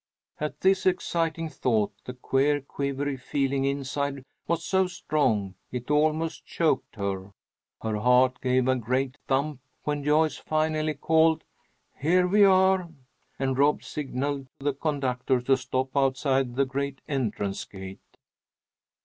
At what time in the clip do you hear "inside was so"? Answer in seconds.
3.65-4.87